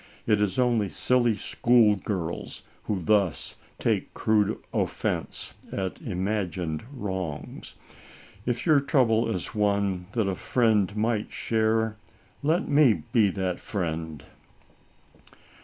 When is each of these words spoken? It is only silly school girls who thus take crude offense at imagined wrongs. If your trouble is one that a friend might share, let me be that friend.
It 0.25 0.41
is 0.41 0.57
only 0.57 0.89
silly 0.89 1.35
school 1.37 1.95
girls 1.95 2.63
who 2.85 3.03
thus 3.03 3.55
take 3.77 4.11
crude 4.15 4.57
offense 4.73 5.53
at 5.71 6.01
imagined 6.01 6.83
wrongs. 6.91 7.75
If 8.43 8.65
your 8.65 8.79
trouble 8.79 9.29
is 9.29 9.53
one 9.53 10.07
that 10.13 10.27
a 10.27 10.33
friend 10.33 10.97
might 10.97 11.31
share, 11.31 11.97
let 12.41 12.67
me 12.67 13.03
be 13.11 13.29
that 13.29 13.59
friend. 13.59 14.25